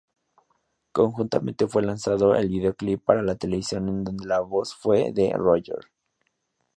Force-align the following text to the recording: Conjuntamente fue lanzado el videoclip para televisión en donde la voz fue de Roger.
Conjuntamente 0.93 1.67
fue 1.67 1.83
lanzado 1.83 2.33
el 2.33 2.49
videoclip 2.49 3.03
para 3.05 3.35
televisión 3.35 3.87
en 3.87 4.03
donde 4.03 4.25
la 4.25 4.39
voz 4.39 4.73
fue 4.75 5.11
de 5.13 5.31
Roger. 5.35 5.77